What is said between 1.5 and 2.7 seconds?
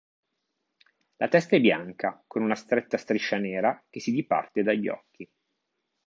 è bianca, con una